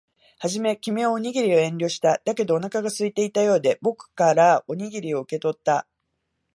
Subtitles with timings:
[0.39, 2.19] はじめ、君はおにぎりを遠慮した。
[2.25, 5.85] だけど、お腹が空いていたようで、僕からおにぎりを受け取った。